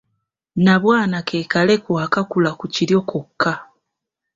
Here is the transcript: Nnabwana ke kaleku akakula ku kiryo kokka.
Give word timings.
Nnabwana 0.55 1.17
ke 1.27 1.39
kaleku 1.51 1.91
akakula 2.05 2.51
ku 2.59 2.65
kiryo 2.73 2.99
kokka. 3.09 3.53